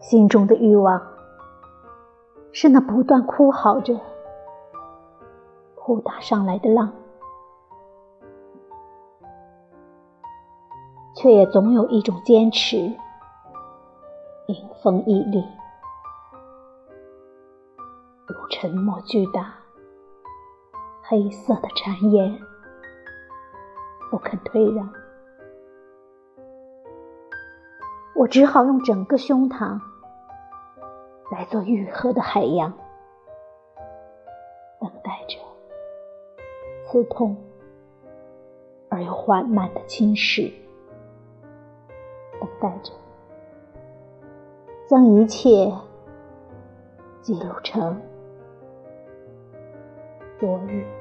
[0.00, 1.00] 心中的欲望
[2.52, 4.00] 是那不断哭嚎着
[5.76, 6.92] 扑打上来的浪，
[11.14, 12.76] 却也总有一种坚持
[14.46, 15.44] 迎风屹立，
[18.26, 19.54] 如沉默巨大
[21.02, 22.36] 黑色的谗言，
[24.10, 24.90] 不肯退让。
[28.16, 29.80] 我只好用整个胸膛
[31.30, 32.72] 来做愈合的海洋，
[34.80, 35.38] 等待着
[36.84, 37.36] 刺痛
[38.88, 40.52] 而又缓慢的侵蚀，
[42.40, 42.92] 等待着
[44.88, 45.72] 将一切
[47.22, 48.00] 记录成
[50.40, 50.99] 昨日。